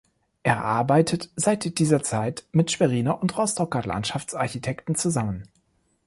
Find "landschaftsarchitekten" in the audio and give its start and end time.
3.83-4.95